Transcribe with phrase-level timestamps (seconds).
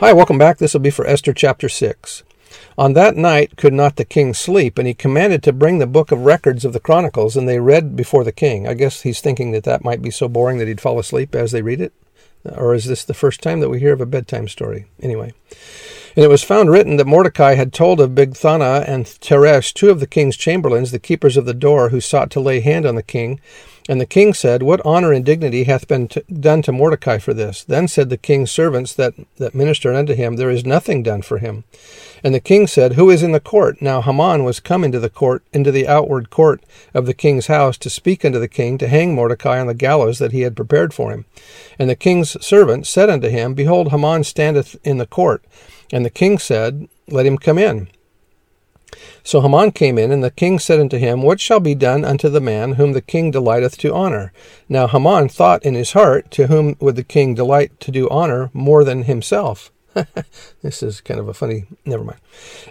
[0.00, 0.58] Hi, welcome back.
[0.58, 2.22] This will be for Esther chapter 6.
[2.78, 6.12] On that night could not the king sleep, and he commanded to bring the book
[6.12, 8.68] of records of the Chronicles, and they read before the king.
[8.68, 11.50] I guess he's thinking that that might be so boring that he'd fall asleep as
[11.50, 11.92] they read it.
[12.44, 14.86] Or is this the first time that we hear of a bedtime story?
[15.02, 15.34] Anyway.
[16.16, 20.00] And it was found written that Mordecai had told of Bigthana and Teresh, two of
[20.00, 23.02] the king's chamberlains, the keepers of the door, who sought to lay hand on the
[23.02, 23.40] king,
[23.88, 27.32] and the king said, What honor and dignity hath been t- done to Mordecai for
[27.32, 27.64] this?
[27.64, 31.38] Then said the king's servants that, that ministered unto him, There is nothing done for
[31.38, 31.64] him.
[32.22, 33.80] And the king said, Who is in the court?
[33.80, 37.78] Now Haman was come into the court, into the outward court of the king's house,
[37.78, 40.92] to speak unto the king, to hang Mordecai on the gallows that he had prepared
[40.92, 41.24] for him.
[41.78, 45.42] And the king's servant said unto him, Behold, Haman standeth in the court.
[45.92, 47.88] And the king said, Let him come in.
[49.22, 52.28] So Haman came in, and the king said unto him, What shall be done unto
[52.28, 54.32] the man whom the king delighteth to honor?
[54.68, 58.50] Now Haman thought in his heart, To whom would the king delight to do honor
[58.52, 59.70] more than himself?
[60.62, 62.20] this is kind of a funny, never mind.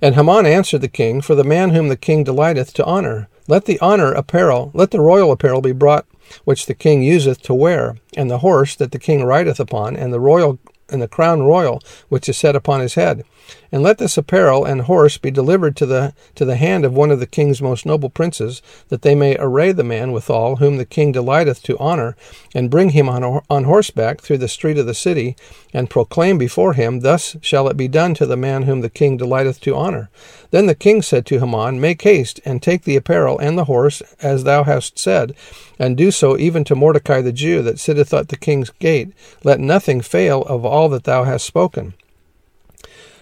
[0.00, 3.66] And Haman answered the king, For the man whom the king delighteth to honor, let
[3.66, 6.06] the honor apparel, let the royal apparel be brought
[6.44, 10.12] which the king useth to wear, and the horse that the king rideth upon, and
[10.12, 10.58] the royal
[10.88, 13.24] and the crown royal which is set upon his head.
[13.70, 17.10] And let this apparel and horse be delivered to the to the hand of one
[17.10, 20.84] of the king's most noble princes, that they may array the man withal, whom the
[20.84, 22.16] king delighteth to honor,
[22.54, 25.36] and bring him on, on horseback through the street of the city,
[25.72, 29.16] and proclaim before him, Thus shall it be done to the man whom the king
[29.16, 30.10] delighteth to honor.
[30.50, 34.00] Then the king said to Haman, Make haste, and take the apparel and the horse,
[34.20, 35.34] as thou hast said,
[35.78, 39.12] and do so even to Mordecai the Jew, that sitteth at the king's gate.
[39.44, 41.94] Let nothing fail of all that thou hast spoken.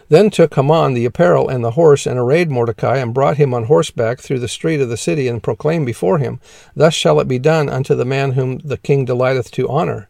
[0.08, 3.64] Then took Haman the apparel and the horse, and arrayed Mordecai, and brought him on
[3.64, 6.40] horseback through the street of the city, and proclaimed before him,
[6.76, 10.08] Thus shall it be done unto the man whom the king delighteth to honor.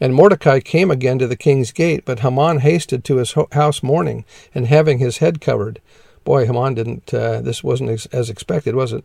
[0.00, 4.24] And Mordecai came again to the king's gate, but Haman hasted to his house mourning,
[4.54, 5.80] and having his head covered.
[6.28, 9.02] Boy, Haman didn't, uh, this wasn't as, as expected, was it?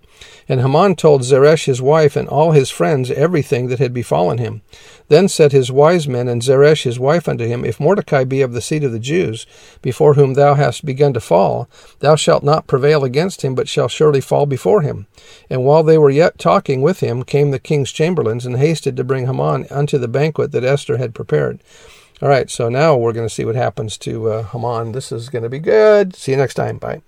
[0.49, 4.61] And Haman told Zeresh his wife and all his friends everything that had befallen him.
[5.07, 8.51] Then said his wise men and Zeresh his wife unto him, If Mordecai be of
[8.51, 9.45] the seed of the Jews,
[9.81, 11.69] before whom thou hast begun to fall,
[11.99, 15.07] thou shalt not prevail against him, but shall surely fall before him.
[15.49, 19.03] And while they were yet talking with him, came the king's chamberlains, and hasted to
[19.05, 21.61] bring Haman unto the banquet that Esther had prepared.
[22.21, 24.91] All right, so now we're going to see what happens to uh, Haman.
[24.91, 26.17] This is going to be good.
[26.17, 26.79] See you next time.
[26.79, 27.01] Bye.